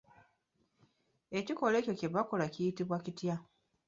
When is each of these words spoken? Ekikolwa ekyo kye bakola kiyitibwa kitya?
Ekikolwa 1.39 1.77
ekyo 1.79 1.93
kye 1.99 2.07
bakola 2.15 2.45
kiyitibwa 2.53 2.97
kitya? 3.05 3.35